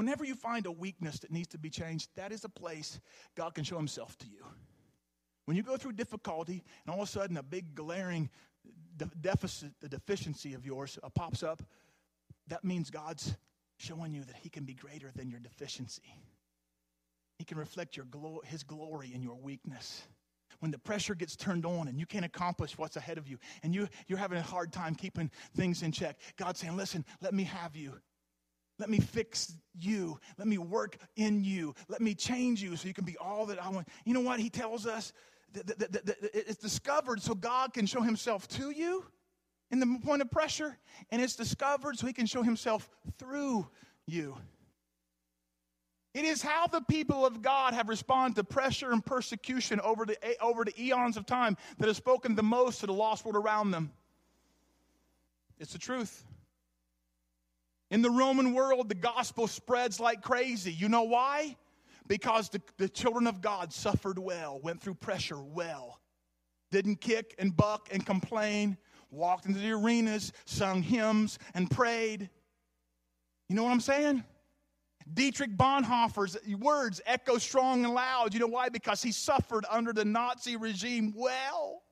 [0.00, 3.02] Whenever you find a weakness that needs to be changed, that is a place
[3.36, 4.46] God can show himself to you.
[5.44, 8.30] When you go through difficulty and all of a sudden a big glaring
[8.96, 11.62] de- deficit, the deficiency of yours uh, pops up,
[12.46, 13.36] that means God's
[13.76, 16.14] showing you that he can be greater than your deficiency.
[17.38, 20.04] He can reflect your glo- his glory in your weakness
[20.60, 23.74] when the pressure gets turned on and you can't accomplish what's ahead of you and
[23.74, 27.44] you, you're having a hard time keeping things in check, God's saying, Listen, let me
[27.44, 28.00] have you.
[28.80, 30.18] Let me fix you.
[30.38, 31.74] Let me work in you.
[31.88, 33.86] Let me change you so you can be all that I want.
[34.06, 34.40] You know what?
[34.40, 35.12] He tells us
[35.52, 39.04] that, that, that, that it's discovered so God can show himself to you
[39.70, 40.78] in the point of pressure,
[41.10, 42.88] and it's discovered so he can show himself
[43.18, 43.68] through
[44.06, 44.36] you.
[46.14, 50.24] It is how the people of God have responded to pressure and persecution over the,
[50.26, 53.36] eh, over the eons of time that has spoken the most to the lost world
[53.36, 53.92] around them.
[55.58, 56.24] It's the truth.
[57.90, 60.72] In the Roman world, the gospel spreads like crazy.
[60.72, 61.56] You know why?
[62.06, 66.00] Because the, the children of God suffered well, went through pressure well,
[66.70, 68.76] didn't kick and buck and complain,
[69.10, 72.30] walked into the arenas, sung hymns, and prayed.
[73.48, 74.24] You know what I'm saying?
[75.12, 78.32] Dietrich Bonhoeffer's words echo strong and loud.
[78.32, 78.68] You know why?
[78.68, 81.82] Because he suffered under the Nazi regime well.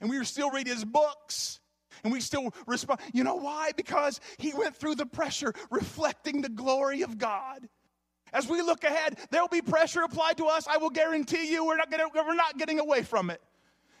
[0.00, 1.60] And we still read his books
[2.04, 3.00] and we still respond.
[3.12, 3.72] You know why?
[3.76, 7.68] Because he went through the pressure reflecting the glory of God.
[8.32, 10.66] As we look ahead, there'll be pressure applied to us.
[10.68, 13.40] I will guarantee you we're not, gonna, we're not getting away from it.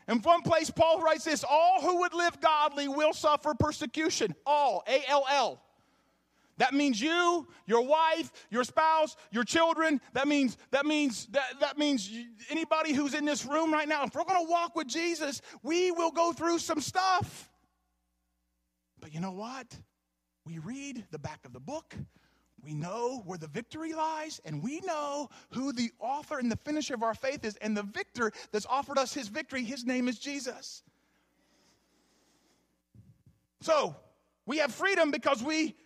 [0.08, 4.34] In one place, Paul writes this All who would live godly will suffer persecution.
[4.44, 5.62] All, A L L.
[6.58, 10.00] That means you, your wife, your spouse, your children.
[10.14, 12.10] That means that means that, that means
[12.50, 14.04] anybody who's in this room right now.
[14.04, 17.50] If we're going to walk with Jesus, we will go through some stuff.
[19.06, 19.72] But you know what?
[20.44, 21.94] We read the back of the book.
[22.60, 26.94] We know where the victory lies, and we know who the author and the finisher
[26.94, 27.54] of our faith is.
[27.58, 30.82] And the victor that's offered us his victory, his name is Jesus.
[33.60, 33.94] So,
[34.44, 35.76] we have freedom because we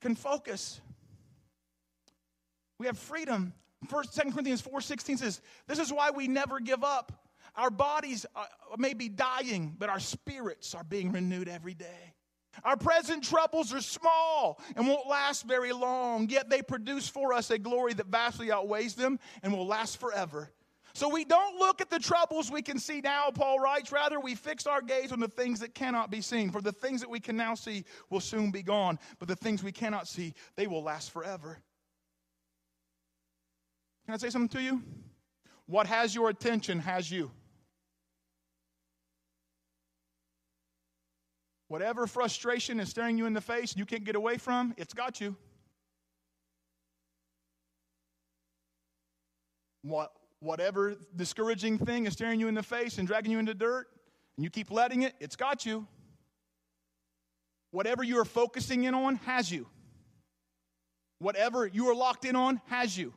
[0.00, 0.80] can focus.
[2.78, 3.52] We have freedom.
[3.86, 7.12] First, Second Corinthians 4:16 says, "This is why we never give up.
[7.54, 8.46] Our bodies uh,
[8.78, 12.14] may be dying, but our spirits are being renewed every day."
[12.64, 17.50] Our present troubles are small and won't last very long, yet they produce for us
[17.50, 20.50] a glory that vastly outweighs them and will last forever.
[20.92, 23.92] So we don't look at the troubles we can see now, Paul writes.
[23.92, 26.50] Rather, we fix our gaze on the things that cannot be seen.
[26.50, 29.62] For the things that we can now see will soon be gone, but the things
[29.62, 31.58] we cannot see, they will last forever.
[34.04, 34.82] Can I say something to you?
[35.66, 37.30] What has your attention has you.
[41.70, 45.20] Whatever frustration is staring you in the face you can't get away from, it's got
[45.20, 45.36] you.
[49.82, 50.10] What,
[50.40, 53.86] whatever discouraging thing is staring you in the face and dragging you into dirt,
[54.36, 55.86] and you keep letting it, it's got you.
[57.70, 59.68] Whatever you are focusing in on has you.
[61.20, 63.14] Whatever you are locked in on has you.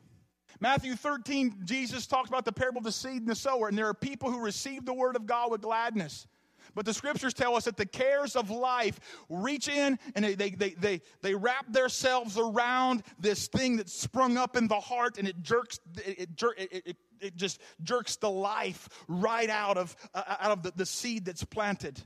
[0.60, 3.88] Matthew 13, Jesus talks about the parable of the seed and the sower, and there
[3.88, 6.28] are people who receive the word of God with gladness.
[6.74, 10.50] But the scriptures tell us that the cares of life reach in and they, they,
[10.50, 15.28] they, they, they wrap themselves around this thing that's sprung up in the heart and
[15.28, 20.52] it jerks, it, it, it, it just jerks the life right out of, uh, out
[20.52, 22.00] of the, the seed that's planted.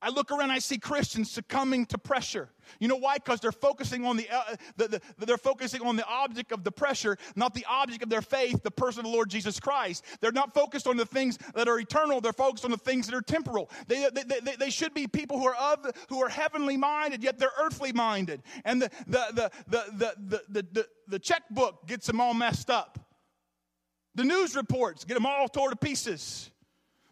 [0.00, 2.50] I look around, I see Christians succumbing to pressure.
[2.78, 3.16] You know why?
[3.16, 6.70] Because they're focusing on the, uh, the, the, they're focusing on the object of the
[6.70, 10.04] pressure, not the object of their faith, the person of the Lord Jesus Christ.
[10.20, 12.20] They're not focused on the things that are eternal.
[12.20, 13.70] They're focused on the things that are temporal.
[13.88, 17.38] They, they, they, they should be people who are of who are heavenly minded, yet
[17.38, 18.42] they're earthly minded.
[18.64, 22.98] And the the the the the the, the, the checkbook gets them all messed up.
[24.14, 26.50] The news reports get them all torn to pieces.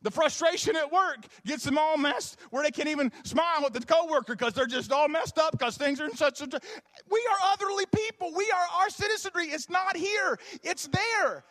[0.07, 3.81] The frustration at work gets them all messed where they can't even smile at the
[3.81, 6.47] coworker because they're just all messed up because things are in such a.
[7.11, 8.33] We are otherly people.
[8.33, 9.47] We are our citizenry.
[9.47, 10.39] It's not here.
[10.63, 11.43] It's there.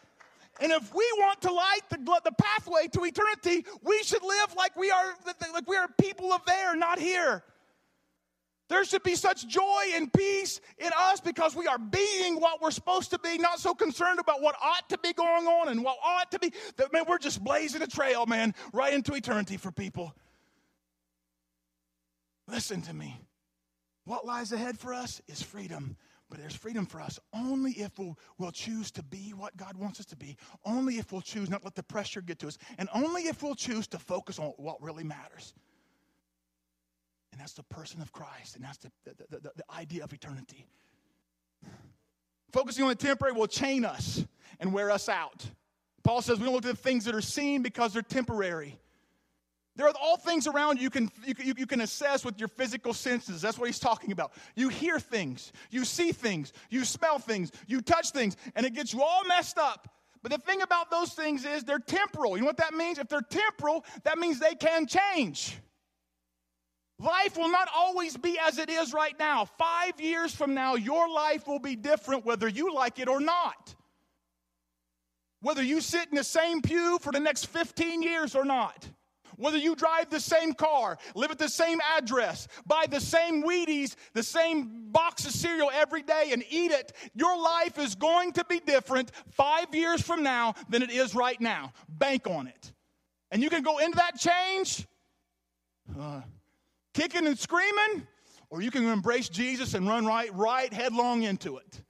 [0.61, 4.73] And if we want to light the, the pathway to eternity, we should live like
[4.77, 5.15] we are
[5.51, 7.43] like we are people of there, not here.
[8.67, 12.71] There should be such joy and peace in us because we are being what we're
[12.71, 15.97] supposed to be, not so concerned about what ought to be going on and what
[16.03, 16.51] ought to be.
[16.77, 20.15] That man, we're just blazing a trail, man, right into eternity for people.
[22.47, 23.19] Listen to me.
[24.05, 25.95] What lies ahead for us is freedom.
[26.27, 29.99] But there's freedom for us only if we'll, we'll choose to be what God wants
[29.99, 32.89] us to be, only if we'll choose not let the pressure get to us, and
[32.95, 35.53] only if we'll choose to focus on what really matters
[37.35, 40.65] and that's the person of Christ, and that's the, the, the, the idea of eternity.
[42.53, 44.23] Focusing on the temporary will chain us
[44.61, 45.45] and wear us out.
[46.01, 48.79] Paul says we don't look at the things that are seen because they're temporary.
[49.75, 52.93] There are all things around you can, you, can, you can assess with your physical
[52.93, 53.41] senses.
[53.41, 54.31] That's what he's talking about.
[54.55, 58.93] You hear things, you see things, you smell things, you touch things, and it gets
[58.93, 59.89] you all messed up.
[60.23, 62.37] But the thing about those things is they're temporal.
[62.37, 62.97] You know what that means?
[62.97, 65.57] If they're temporal, that means they can change.
[66.97, 69.45] Life will not always be as it is right now.
[69.45, 73.75] Five years from now, your life will be different whether you like it or not.
[75.41, 78.87] Whether you sit in the same pew for the next 15 years or not.
[79.37, 83.95] Whether you drive the same car, live at the same address, buy the same Wheaties,
[84.13, 88.45] the same box of cereal every day and eat it, your life is going to
[88.45, 91.73] be different five years from now than it is right now.
[91.89, 92.71] Bank on it.
[93.31, 94.87] And you can go into that change.
[95.99, 96.21] Uh,
[96.95, 98.07] kicking and screaming,
[98.49, 101.81] or you can embrace Jesus and run right, right headlong into it.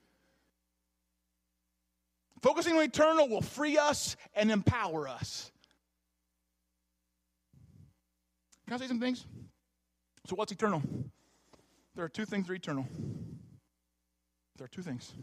[2.41, 5.51] Focusing on eternal will free us and empower us.
[8.68, 9.26] Can I say some things?
[10.28, 10.82] So, what's eternal?
[11.95, 12.86] There are two things that are eternal.
[14.58, 15.14] There are two things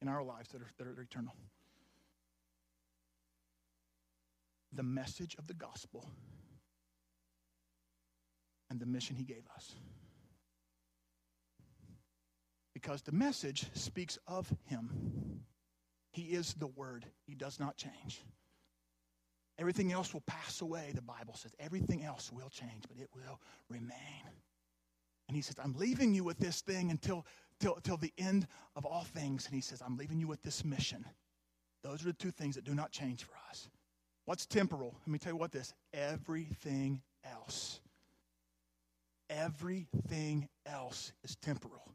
[0.00, 1.34] in our lives that are, that are eternal
[4.72, 6.08] the message of the gospel
[8.70, 9.74] and the mission he gave us.
[12.72, 15.42] Because the message speaks of him.
[16.12, 18.22] He is the word, he does not change.
[19.58, 21.52] Everything else will pass away, the Bible says.
[21.60, 24.24] Everything else will change, but it will remain.
[25.28, 27.26] And he says, I'm leaving you with this thing until,
[27.60, 29.44] till, till the end of all things.
[29.44, 31.04] And he says, I'm leaving you with this mission.
[31.84, 33.68] Those are the two things that do not change for us.
[34.24, 34.94] What's temporal?
[35.00, 37.79] Let me tell you what this everything else
[39.30, 41.94] Everything else is temporal.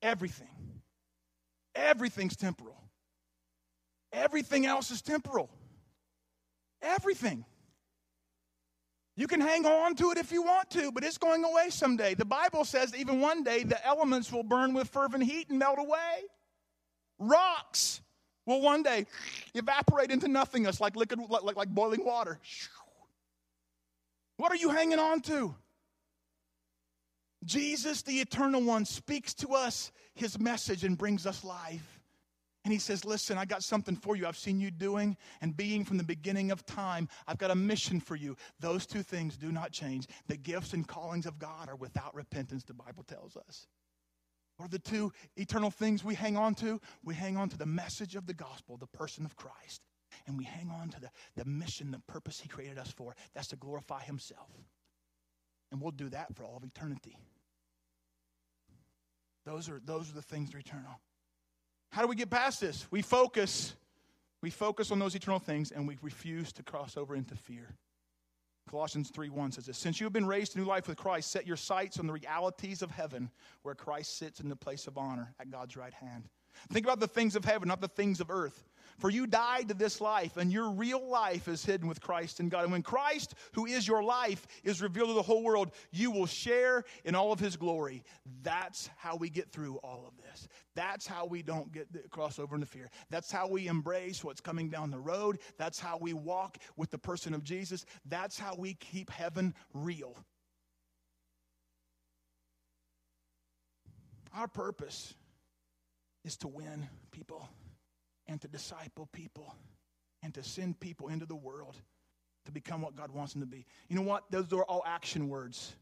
[0.00, 0.48] Everything.
[1.74, 2.80] Everything's temporal.
[4.12, 5.50] Everything else is temporal.
[6.80, 7.44] Everything.
[9.16, 12.14] You can hang on to it if you want to, but it's going away someday.
[12.14, 15.78] The Bible says even one day the elements will burn with fervent heat and melt
[15.78, 16.22] away.
[17.18, 18.00] Rocks
[18.46, 19.06] will one day
[19.54, 22.38] evaporate into nothingness like liquid, like, like boiling water.
[24.36, 25.54] What are you hanging on to?
[27.44, 32.00] Jesus, the eternal one, speaks to us his message and brings us life.
[32.64, 34.26] And he says, Listen, I got something for you.
[34.26, 37.08] I've seen you doing and being from the beginning of time.
[37.26, 38.36] I've got a mission for you.
[38.58, 40.06] Those two things do not change.
[40.26, 43.66] The gifts and callings of God are without repentance, the Bible tells us.
[44.58, 46.78] What are the two eternal things we hang on to?
[47.02, 49.80] We hang on to the message of the gospel, the person of Christ.
[50.26, 53.16] And we hang on to the, the mission, the purpose he created us for.
[53.32, 54.50] That's to glorify himself.
[55.70, 57.16] And we'll do that for all of eternity.
[59.46, 61.00] Those are, those are the things that are eternal.
[61.90, 62.86] How do we get past this?
[62.90, 63.74] We focus.
[64.42, 67.74] We focus on those eternal things and we refuse to cross over into fear.
[68.68, 71.30] Colossians 3 1 says this Since you have been raised to new life with Christ,
[71.30, 73.30] set your sights on the realities of heaven,
[73.62, 76.28] where Christ sits in the place of honor at God's right hand.
[76.72, 78.64] Think about the things of heaven, not the things of earth.
[79.00, 82.50] For you died to this life, and your real life is hidden with Christ in
[82.50, 82.64] God.
[82.64, 86.26] And when Christ, who is your life, is revealed to the whole world, you will
[86.26, 88.04] share in all of his glory.
[88.42, 90.48] That's how we get through all of this.
[90.74, 92.90] That's how we don't get cross over into fear.
[93.08, 95.38] That's how we embrace what's coming down the road.
[95.56, 97.86] That's how we walk with the person of Jesus.
[98.04, 100.14] That's how we keep heaven real.
[104.34, 105.14] Our purpose
[106.24, 107.48] is to win people
[108.26, 109.54] and to disciple people
[110.22, 111.76] and to send people into the world
[112.46, 113.66] to become what God wants them to be.
[113.88, 114.24] You know what?
[114.30, 115.74] Those are all action words.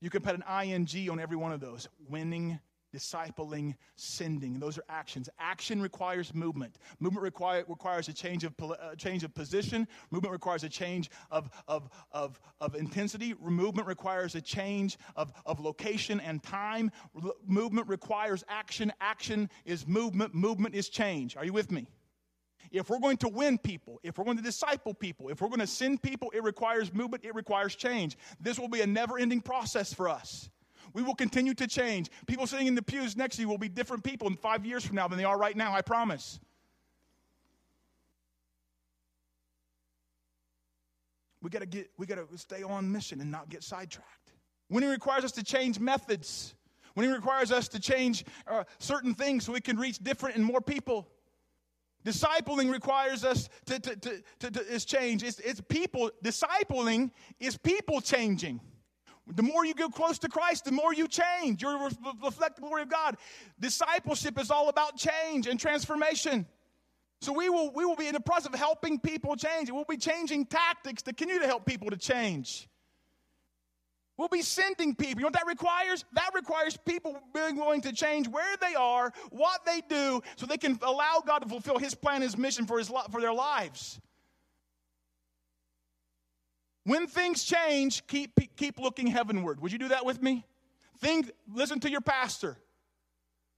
[0.00, 2.58] You can put an ing on every one of those winning,
[2.94, 4.58] discipling, sending.
[4.58, 5.28] Those are actions.
[5.38, 6.78] Action requires movement.
[6.98, 9.86] Movement require, requires a change of, uh, change of position.
[10.10, 13.34] Movement requires a change of, of, of, of intensity.
[13.40, 16.90] Movement requires a change of, of location and time.
[17.14, 18.92] Re- movement requires action.
[19.00, 20.34] Action is movement.
[20.34, 21.36] Movement is change.
[21.36, 21.86] Are you with me?
[22.70, 25.60] If we're going to win people, if we're going to disciple people, if we're going
[25.60, 28.16] to send people, it requires movement, it requires change.
[28.40, 30.50] This will be a never ending process for us.
[30.92, 32.10] We will continue to change.
[32.26, 34.84] People sitting in the pews next to you will be different people in five years
[34.84, 36.40] from now than they are right now, I promise.
[41.42, 44.32] We gotta get we gotta stay on mission and not get sidetracked.
[44.68, 46.54] When he requires us to change methods,
[46.94, 50.44] when he requires us to change uh, certain things so we can reach different and
[50.44, 51.08] more people.
[52.04, 55.22] Discipling requires us to, to, to, to, to is change.
[55.22, 58.60] It's, it's people, discipling is people changing.
[59.34, 61.62] The more you get close to Christ, the more you change.
[61.62, 61.90] You
[62.22, 63.16] reflect the glory of God.
[63.58, 66.46] Discipleship is all about change and transformation.
[67.22, 69.70] So we will, we will be in the process of helping people change.
[69.70, 72.66] We'll be changing tactics to continue to help people to change.
[74.16, 75.20] We'll be sending people.
[75.20, 76.04] You know what that requires?
[76.12, 80.58] That requires people being willing to change where they are, what they do, so they
[80.58, 83.98] can allow God to fulfill His plan, His mission for, his, for their lives.
[86.84, 89.60] When things change, keep, keep looking heavenward.
[89.60, 90.44] Would you do that with me?
[90.98, 92.56] Think, listen to your pastor.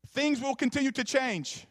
[0.09, 1.67] Things will continue to change.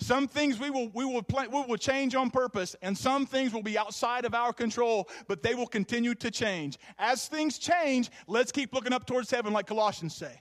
[0.00, 3.52] Some things we will, we, will play, we will change on purpose, and some things
[3.52, 6.78] will be outside of our control, but they will continue to change.
[6.98, 10.40] As things change, let's keep looking up towards heaven, like Colossians say.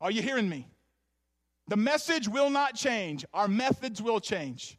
[0.00, 0.68] Are you hearing me?
[1.66, 4.78] The message will not change, our methods will change.